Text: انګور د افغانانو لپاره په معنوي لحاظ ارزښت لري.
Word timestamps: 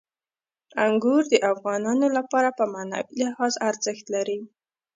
انګور 0.85 1.21
د 1.29 1.35
افغانانو 1.51 2.07
لپاره 2.17 2.49
په 2.57 2.63
معنوي 2.73 3.15
لحاظ 3.23 3.53
ارزښت 3.69 4.05
لري. 4.15 4.39